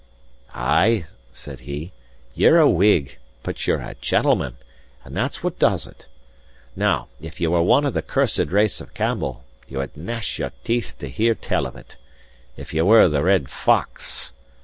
"Ay" 0.55 1.05
said 1.31 1.59
he, 1.59 1.91
"ye're 2.33 2.57
a 2.57 2.67
Whig, 2.67 3.19
but 3.43 3.67
ye're 3.67 3.81
a 3.83 3.93
gentleman; 4.01 4.57
and 5.03 5.13
that's 5.13 5.43
what 5.43 5.59
does 5.59 5.85
it. 5.85 6.07
Now, 6.75 7.07
if 7.21 7.39
ye 7.39 7.45
were 7.45 7.61
one 7.61 7.85
of 7.85 7.93
the 7.93 8.01
cursed 8.01 8.47
race 8.47 8.81
of 8.81 8.95
Campbell, 8.95 9.43
ye 9.67 9.77
would 9.77 9.95
gnash 9.95 10.39
your 10.39 10.53
teeth 10.63 10.95
to 10.97 11.07
hear 11.07 11.35
tell 11.35 11.67
of 11.67 11.75
it. 11.75 11.97
If 12.57 12.73
ye 12.73 12.81
were 12.81 13.07
the 13.09 13.21
Red 13.21 13.51
Fox..." 13.51 14.33